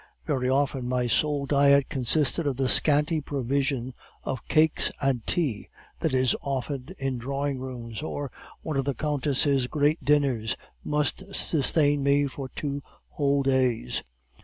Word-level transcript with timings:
Very 0.25 0.49
often 0.49 0.89
my 0.89 1.05
sole 1.05 1.45
diet 1.45 1.87
consisted 1.87 2.47
of 2.47 2.57
the 2.57 2.67
scanty 2.67 3.21
provision 3.21 3.93
of 4.23 4.43
cakes 4.47 4.91
and 4.99 5.23
tea 5.27 5.69
that 5.99 6.11
is 6.11 6.35
offered 6.41 6.95
in 6.97 7.19
drawing 7.19 7.59
rooms, 7.59 8.01
or 8.01 8.31
one 8.63 8.77
of 8.77 8.85
the 8.85 8.95
countess' 8.95 9.67
great 9.67 10.03
dinners 10.03 10.55
must 10.83 11.21
sustain 11.35 12.01
me 12.01 12.25
for 12.25 12.49
two 12.55 12.81
whole 13.09 13.43
days. 13.43 14.01